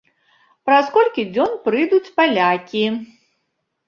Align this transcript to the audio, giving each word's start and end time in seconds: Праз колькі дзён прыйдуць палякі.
Праз 0.69 0.87
колькі 0.95 1.25
дзён 1.35 1.51
прыйдуць 1.67 2.13
палякі. 2.17 2.81